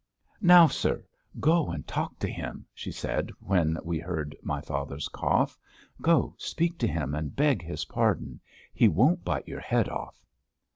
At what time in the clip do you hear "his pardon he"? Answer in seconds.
7.63-8.87